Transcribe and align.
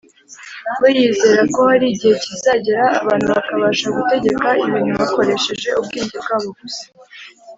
we 0.81 0.89
yizera 0.97 1.41
ko 1.53 1.59
hari 1.69 1.85
igihe 1.93 2.15
kizagera 2.25 2.83
abantu 3.01 3.25
bakabasha 3.35 3.85
gutegeka 3.95 4.47
ibintu 4.65 4.91
bakoresheje 4.99 5.69
ubwenge 5.79 6.15
bwabo 6.23 6.49
gusa 6.59 6.85